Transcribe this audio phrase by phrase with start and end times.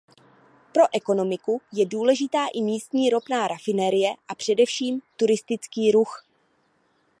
[0.71, 6.23] Pro ekonomiku je důležitá i místní ropná rafinerie a především turistický ruch.